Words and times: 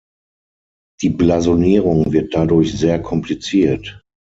Die 1.03 1.11
Blasonierung 1.11 2.11
wird 2.11 2.33
dadurch 2.33 2.75
sehr 2.75 2.99
kompliziert. 3.03 4.01